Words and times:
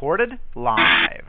Recorded 0.00 0.38
live. 0.54 1.26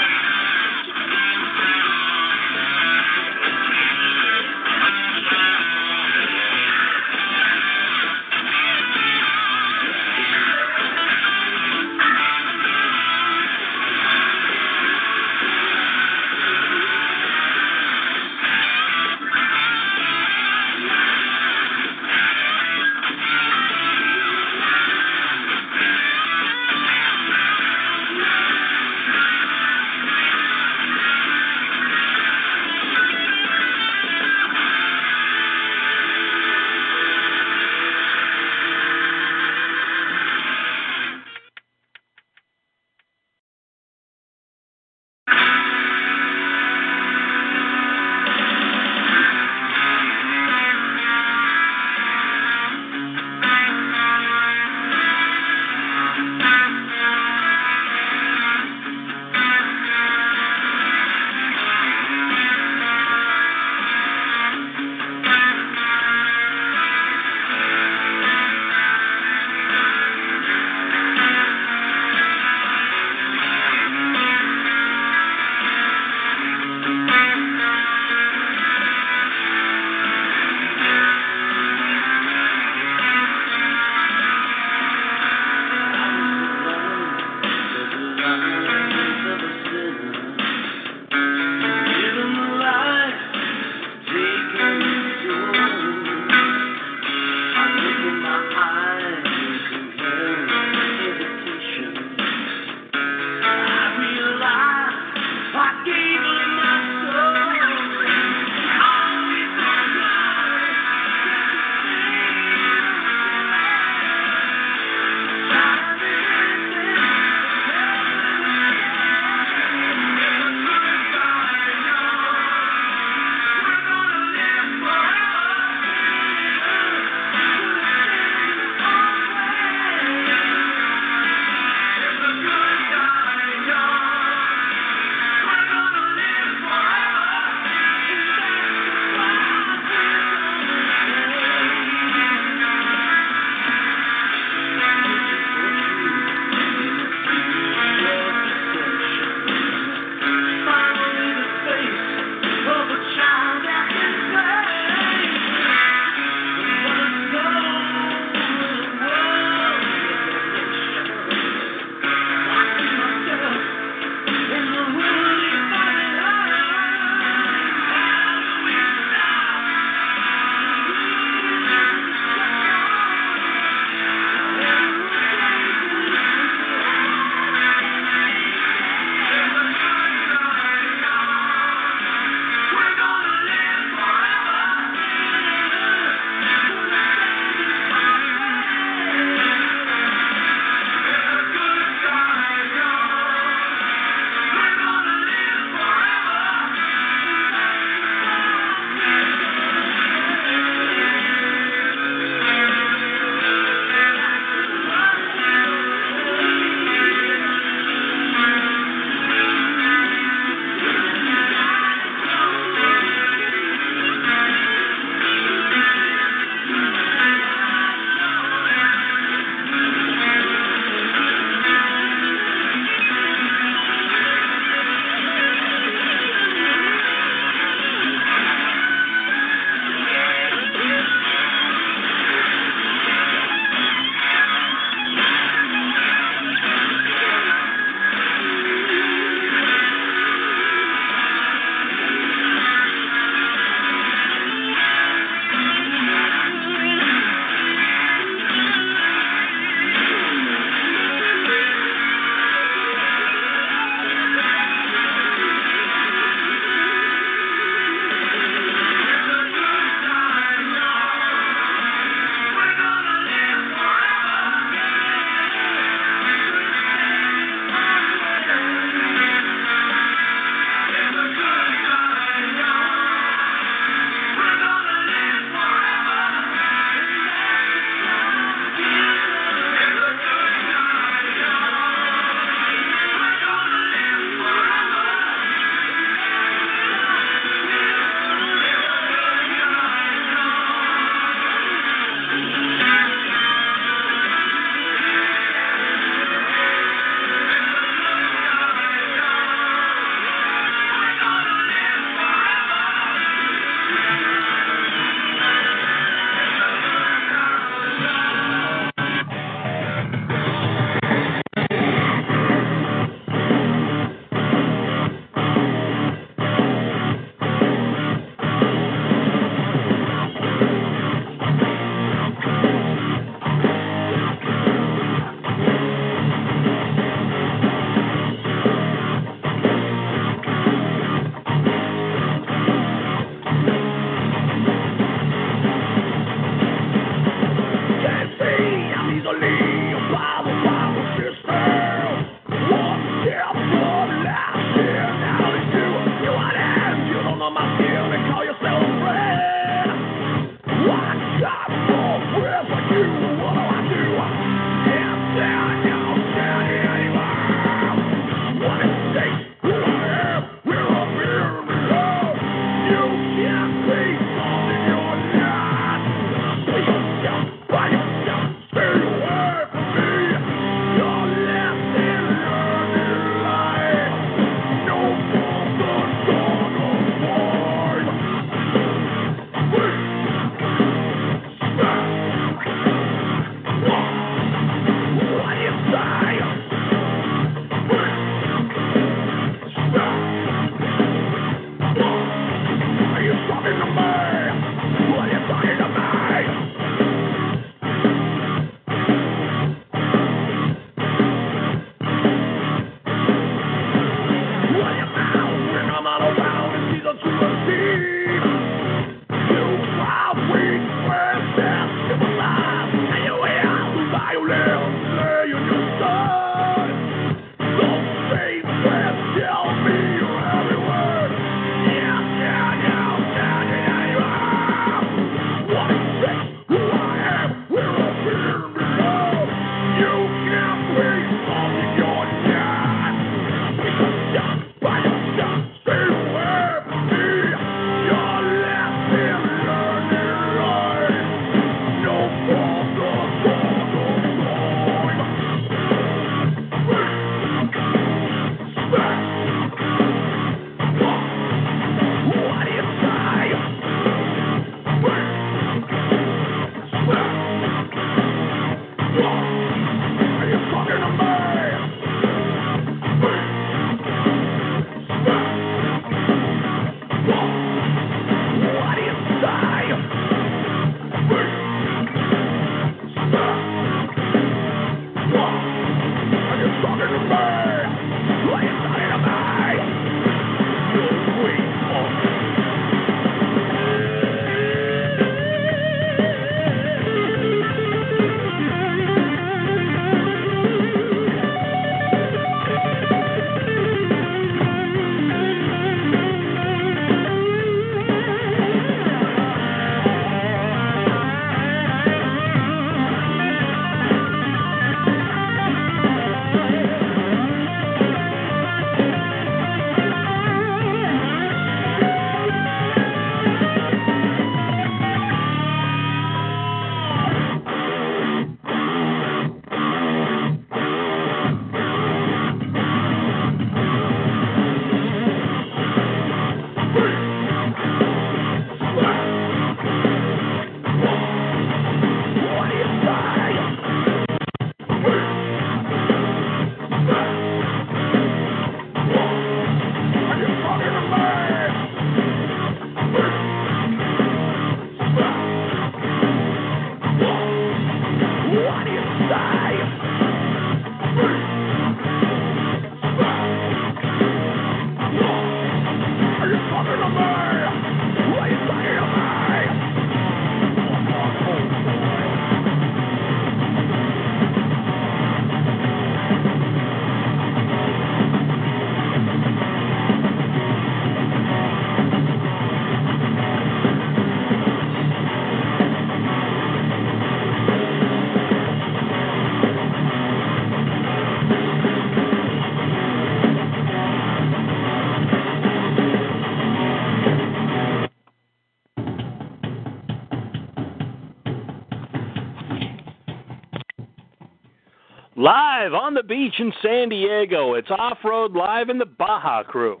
Live 595.84 595.92
on 595.92 596.14
the 596.14 596.22
beach 596.22 596.54
in 596.60 596.72
San 596.80 597.10
Diego, 597.10 597.74
it's 597.74 597.90
Off 597.90 598.16
Road 598.24 598.52
Live 598.52 598.88
in 598.88 598.96
the 598.96 599.04
Baja 599.04 599.62
Crew. 599.64 600.00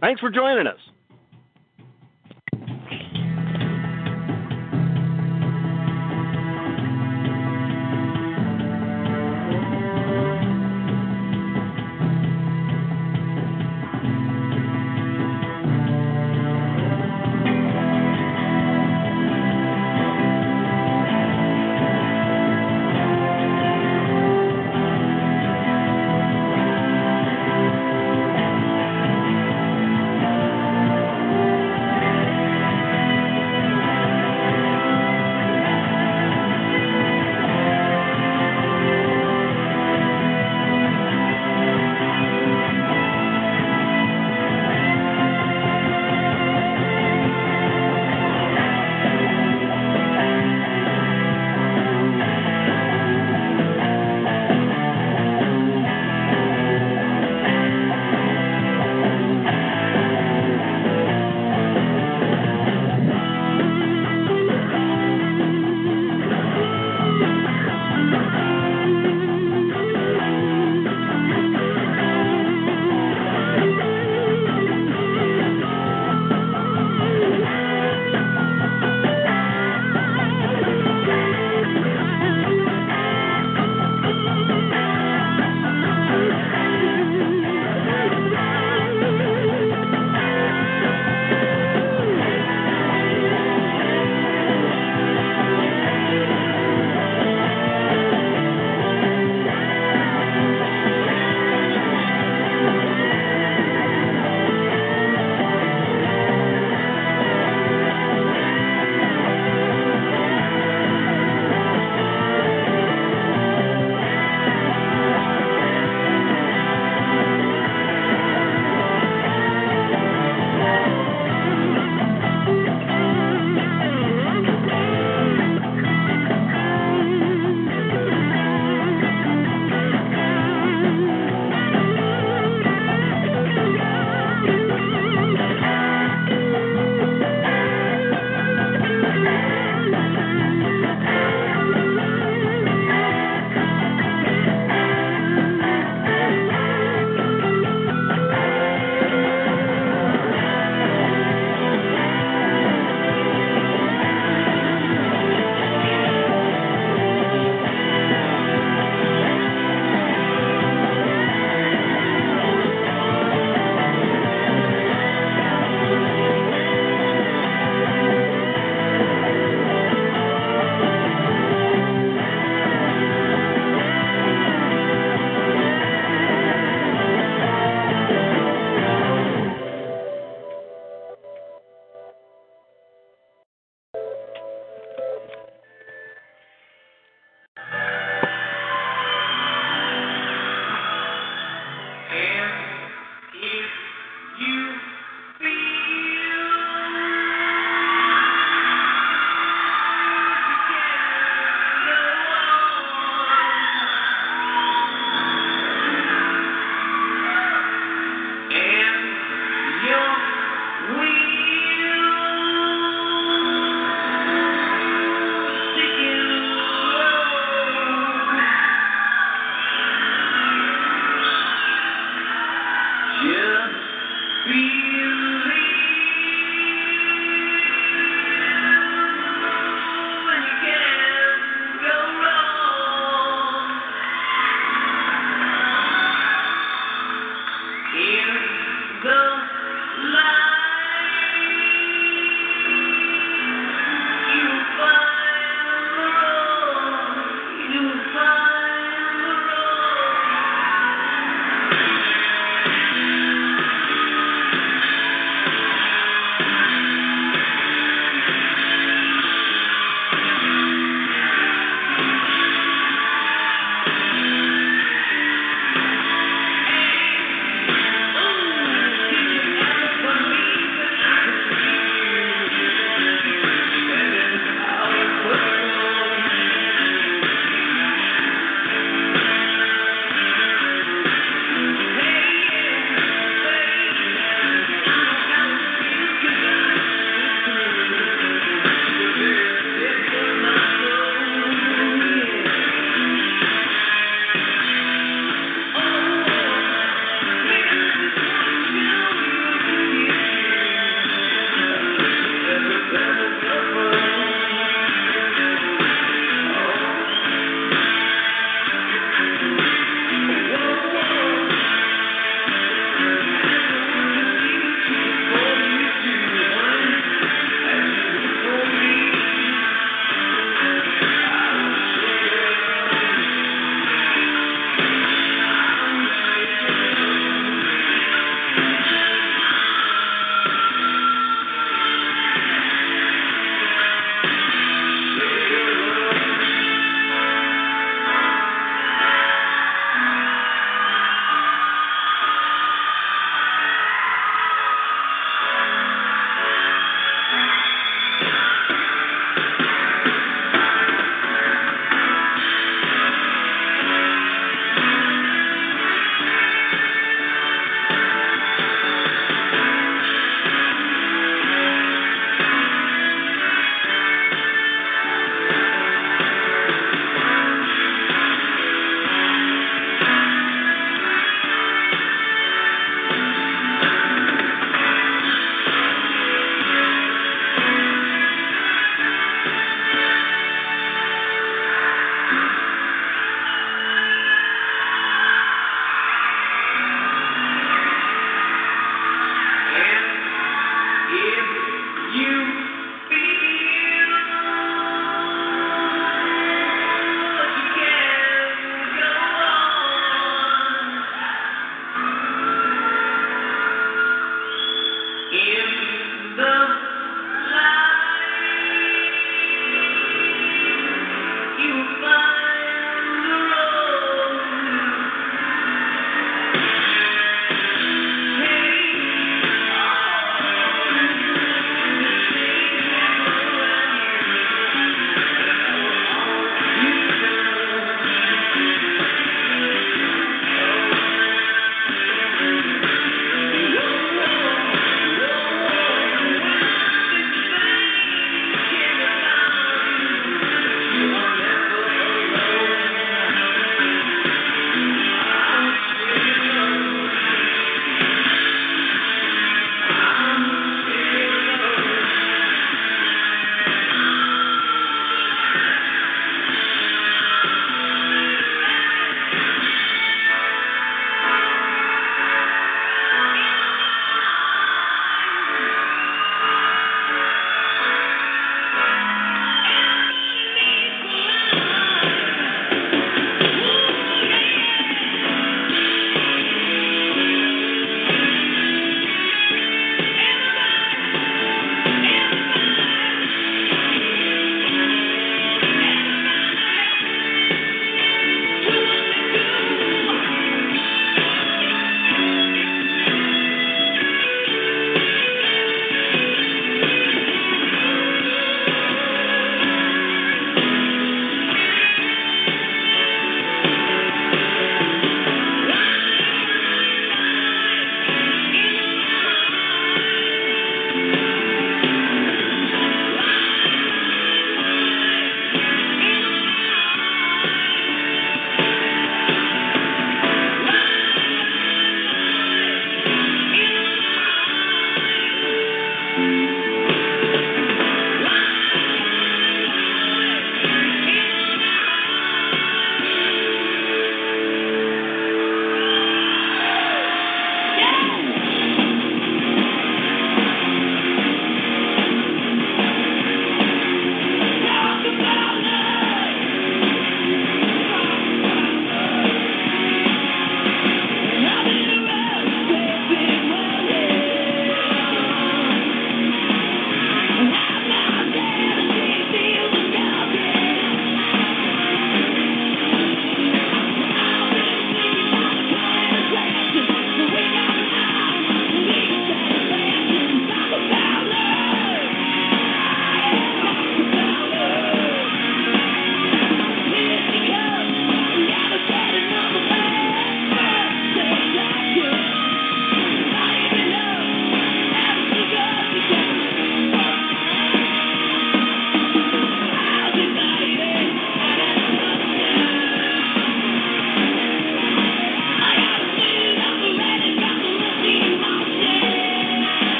Thanks 0.00 0.20
for 0.20 0.30
joining 0.30 0.68
us. 0.68 0.78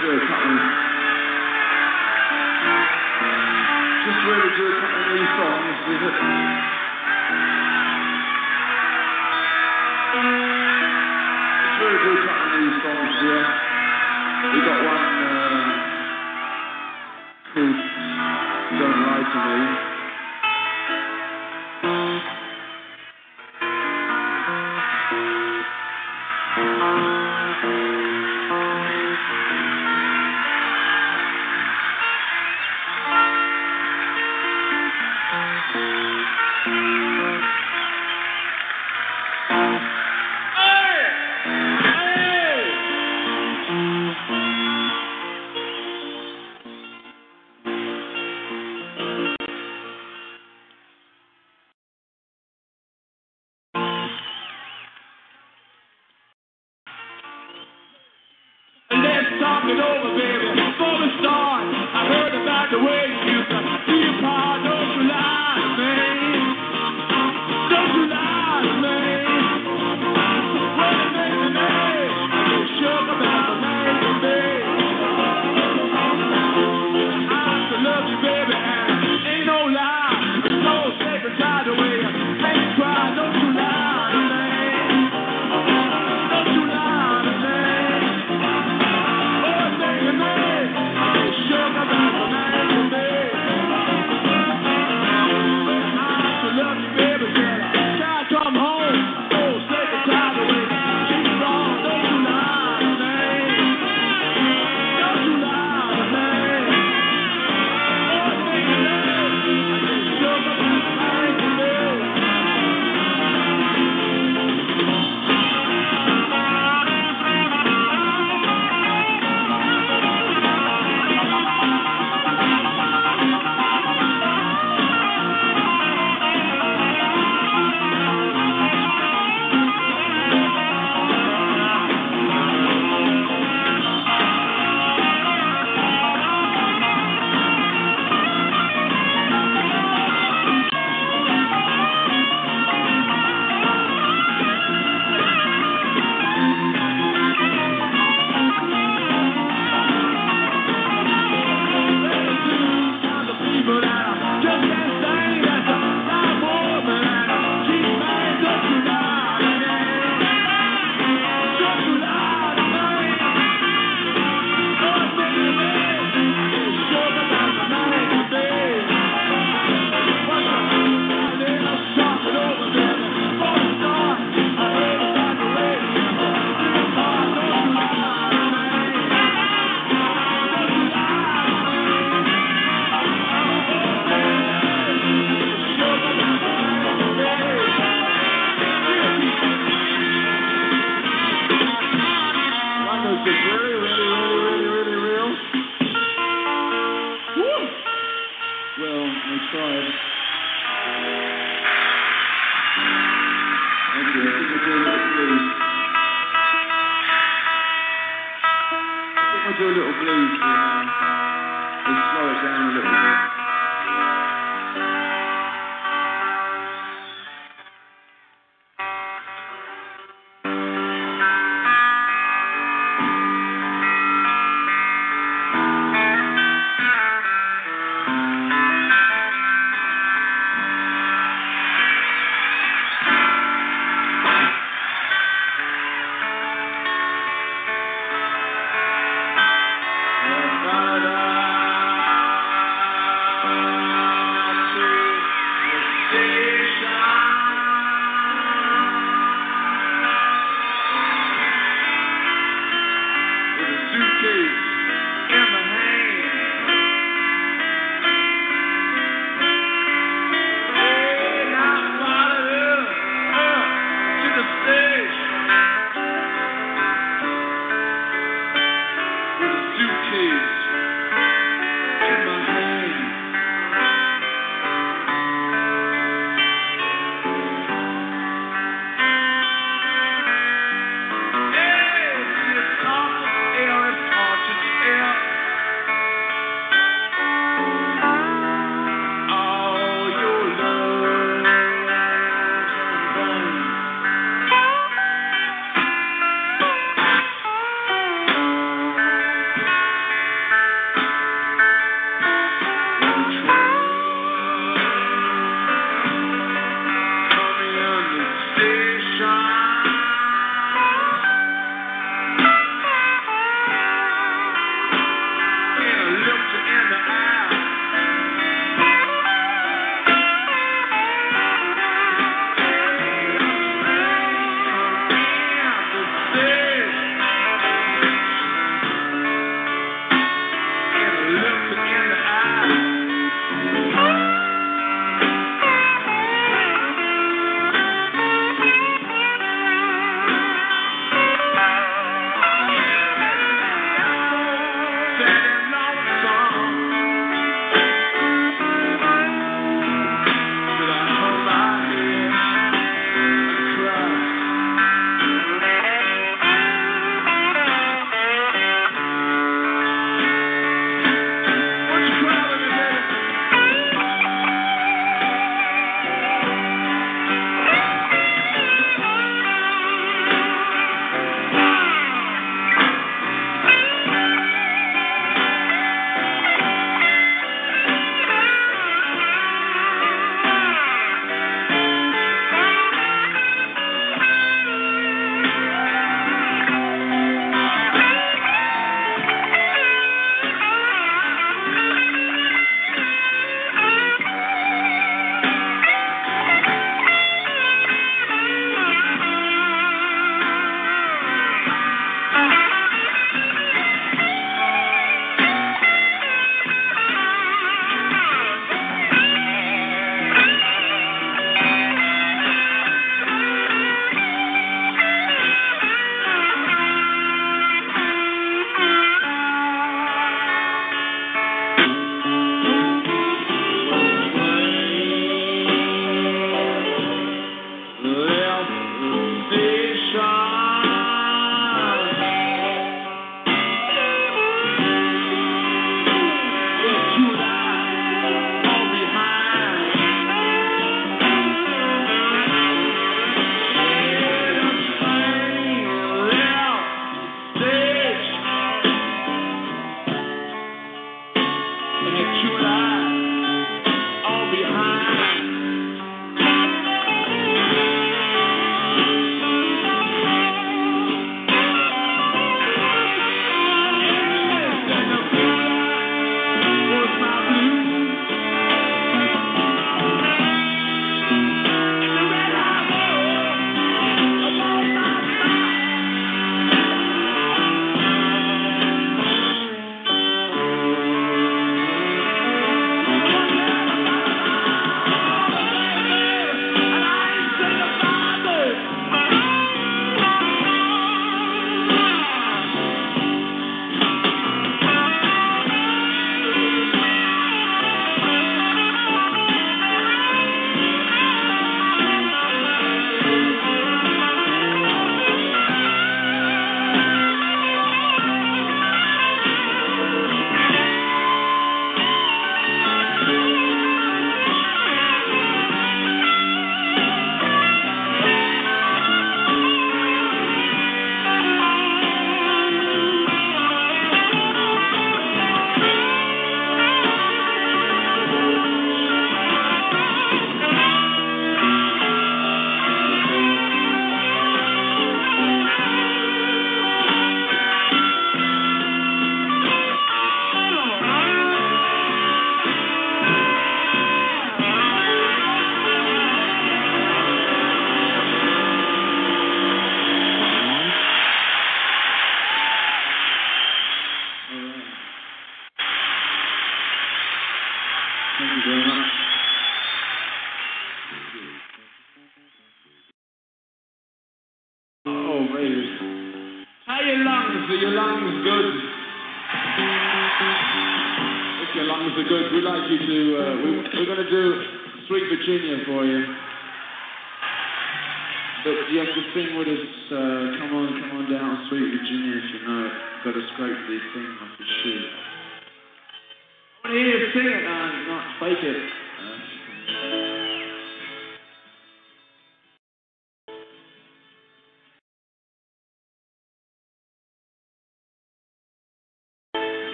Do 0.00 0.69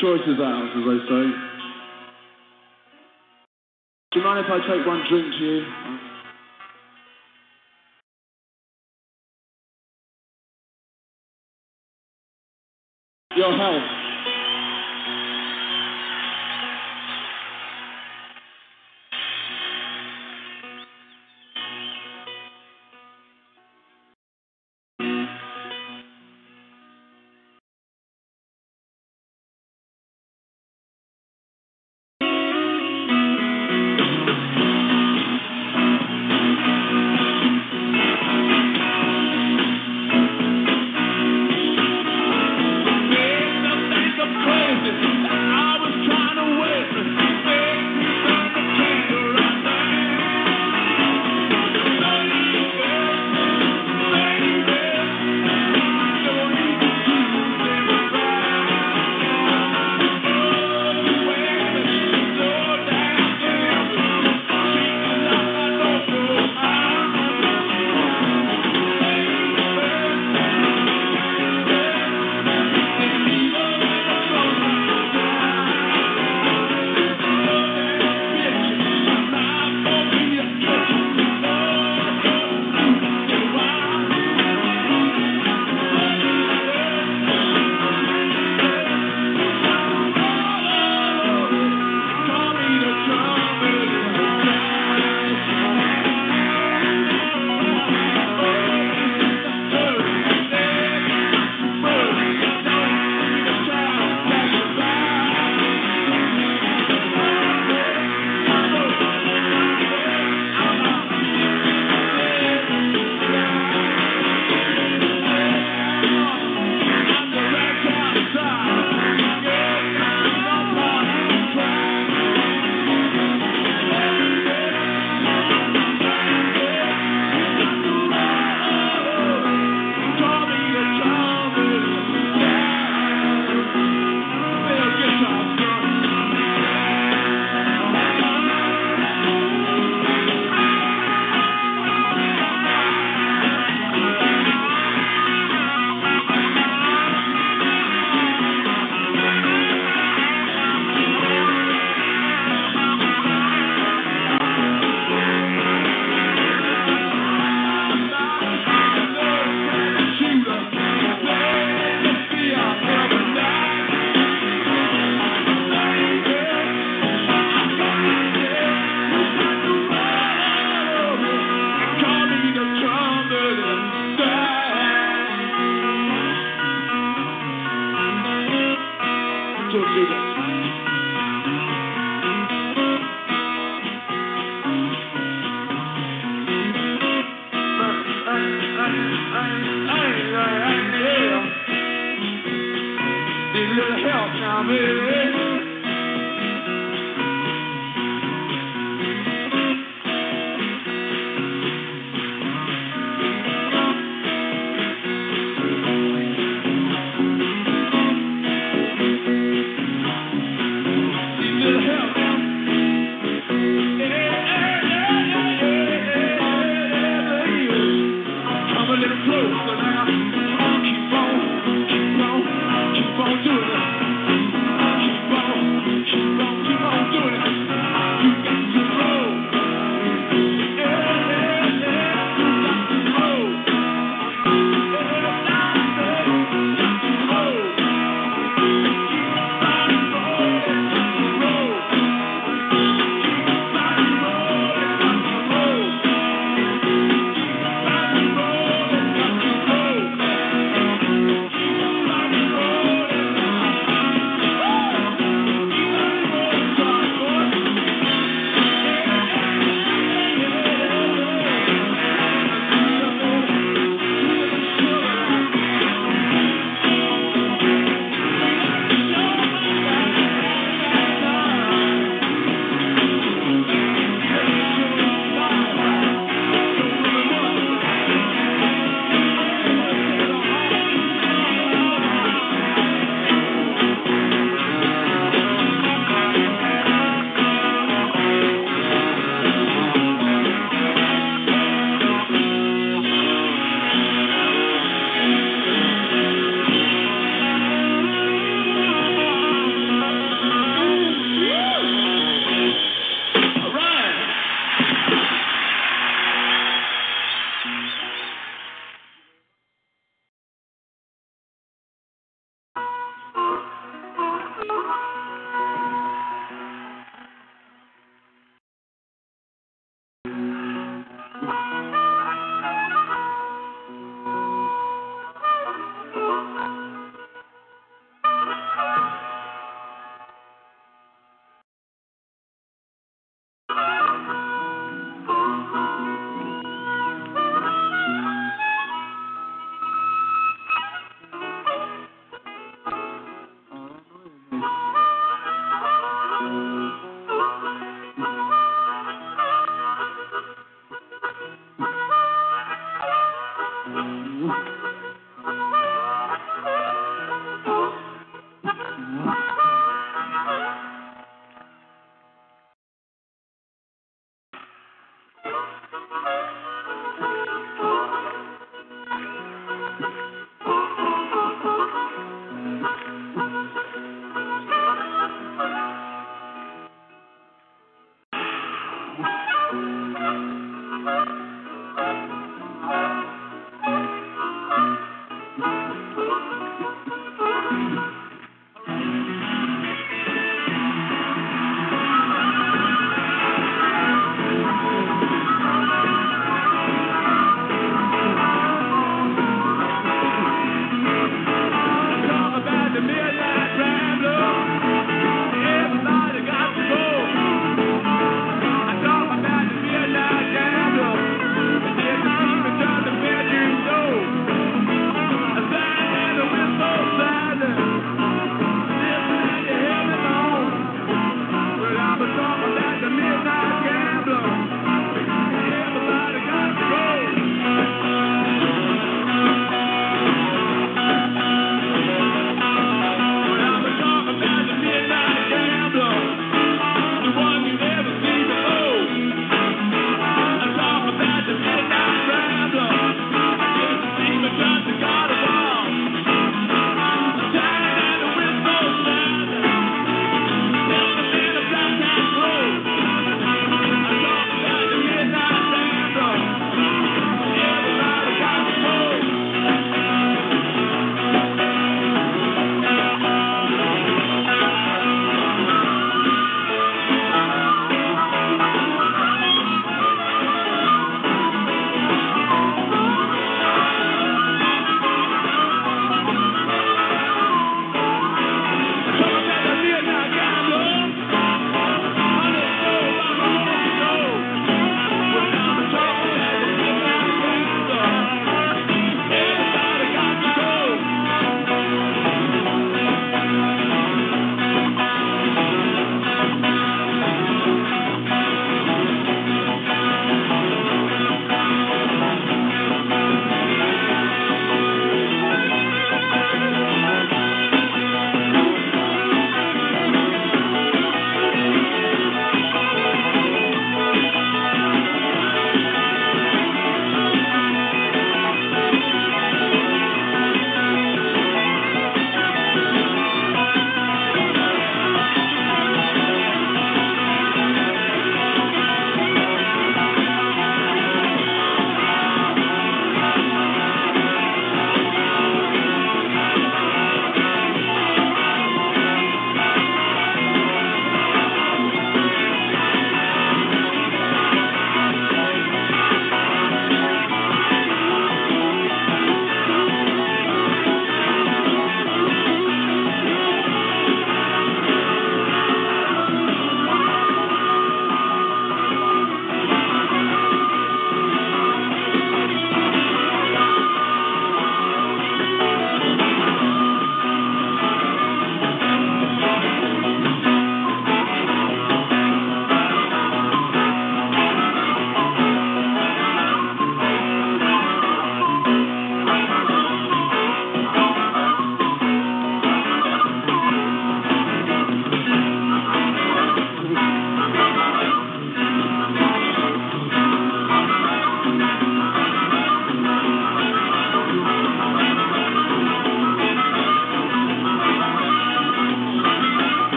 choice 0.00 0.20
is 0.26 0.40
ours, 0.40 0.70
as 0.76 0.84
they 0.84 1.00
say. 1.08 1.24
Do 4.12 4.20
you 4.20 4.24
mind 4.24 4.44
if 4.44 4.50
I 4.50 4.58
take 4.68 4.86
one 4.86 5.04
drink 5.08 5.32
to 5.32 5.44
you? 5.44 5.66
Your 13.36 13.56
health. 13.56 13.85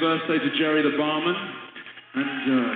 Birthday 0.00 0.38
to 0.38 0.58
Jerry 0.58 0.82
the 0.82 0.96
barman, 0.96 1.34
and 2.14 2.44
uh, 2.52 2.74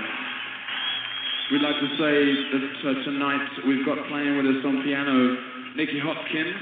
we'd 1.52 1.62
like 1.62 1.76
to 1.81 1.89
say 1.99 2.16
that 2.52 2.76
uh, 2.81 3.05
tonight 3.05 3.49
we've 3.66 3.84
got 3.84 3.99
playing 4.08 4.36
with 4.36 4.47
us 4.47 4.65
on 4.65 4.82
piano 4.84 5.36
Nicky 5.76 6.00
Hopkins. 6.00 6.57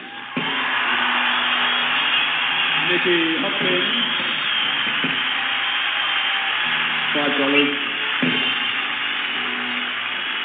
Nicky 2.91 3.19
Hopkins. 3.39 3.89
Five 7.15 7.35
dollars. 7.39 7.73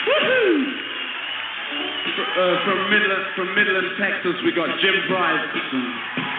Woohoo! 0.08 0.83
Uh, 2.14 2.66
from 2.66 2.80
Midland, 2.90 3.25
from 3.35 3.56
Midland, 3.56 3.88
Texas, 4.00 4.35
we 4.45 4.51
got 4.51 4.80
Jim 4.80 4.95
Price. 5.08 6.32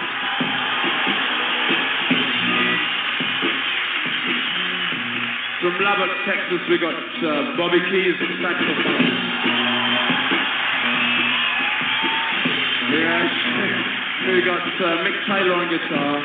From 5.65 5.81
Lubbock, 5.81 6.13
Texas, 6.29 6.61
we 6.69 6.77
got 6.77 6.93
uh, 6.93 7.57
Bobby 7.57 7.81
Keys 7.89 8.13
at 8.21 8.29
saxophone. 8.45 9.01
Yeah, 12.93 13.25
we 14.29 14.45
got 14.45 14.61
uh, 14.61 15.01
Mick 15.01 15.17
Taylor 15.25 15.55
on 15.57 15.65
guitar. 15.73 16.21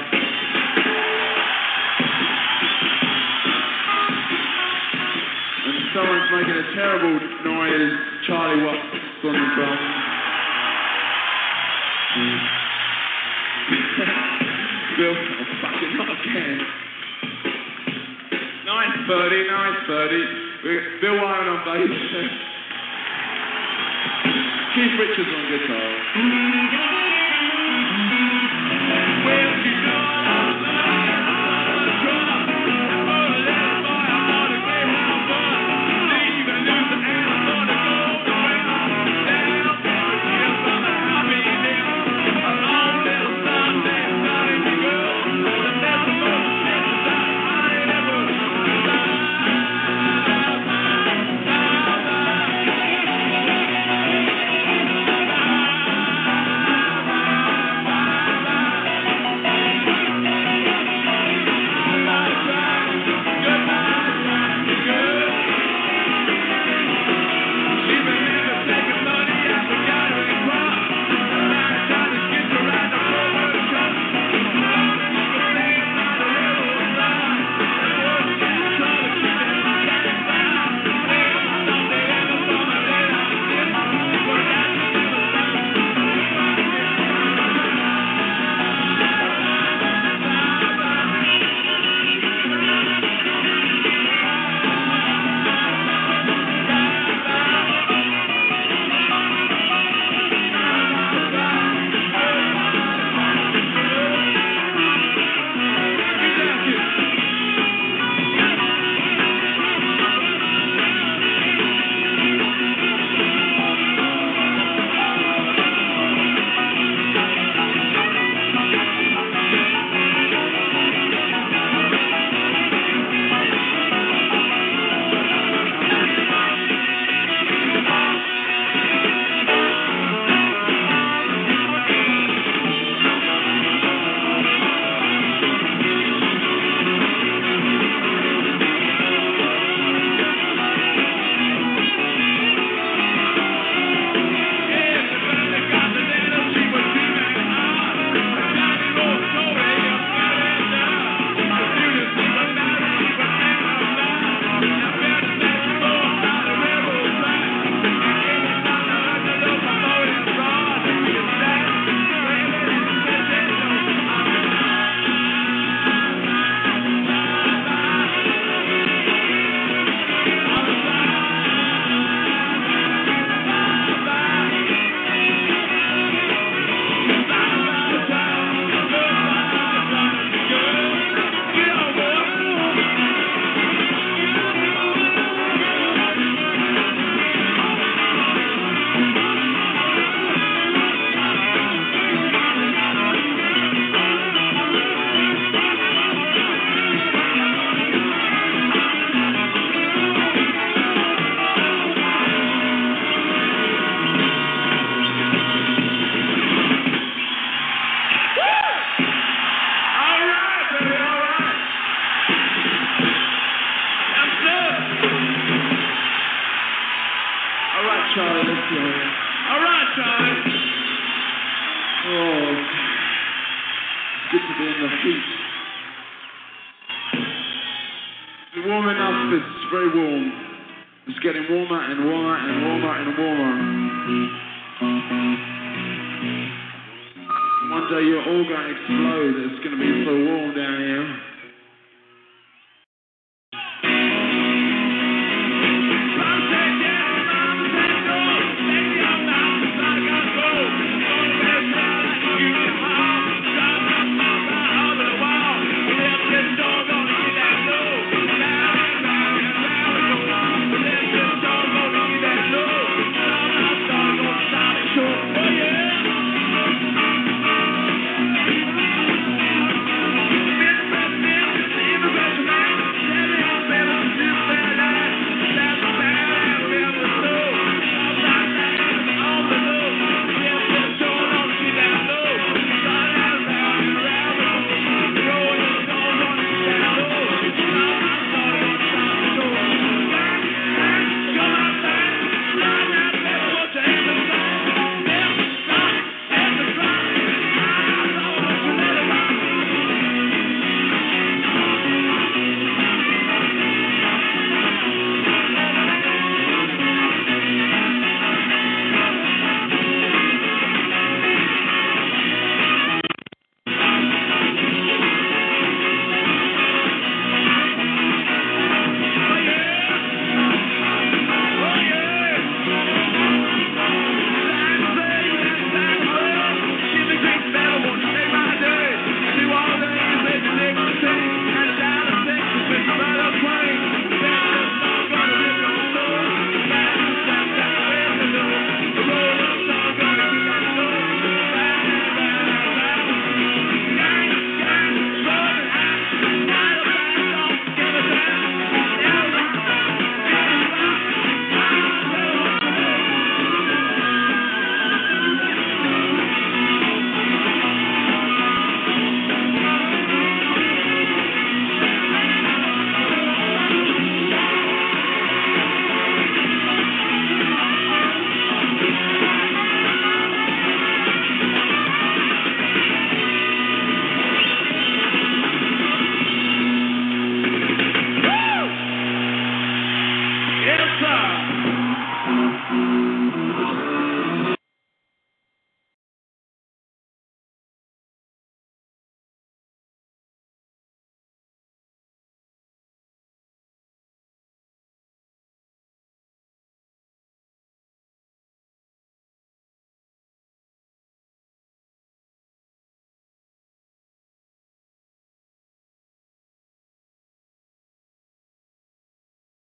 And 5.64 5.78
someone's 5.96 6.30
making 6.36 6.60
a 6.60 6.76
terrible 6.76 7.16
noise. 7.46 7.96
Charlie 8.28 8.60
Watts 8.66 9.24
on 9.24 9.32
the 9.32 9.48
drums. 9.56 9.88
Bill, 14.98 15.39
9.30, 19.10 19.50
9.30. 19.90 20.64
We- 20.64 20.86
Bill 21.02 21.16
Wyman 21.18 21.48
on 21.50 21.66
bass. 21.66 21.90
Keith 24.76 24.94
Richards 25.00 25.34
on 25.34 25.44
guitar. 25.50 27.19